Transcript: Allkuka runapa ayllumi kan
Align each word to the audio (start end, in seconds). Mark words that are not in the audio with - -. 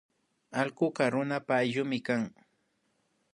Allkuka 0.61 1.03
runapa 1.13 1.53
ayllumi 1.61 1.99
kan 2.07 2.23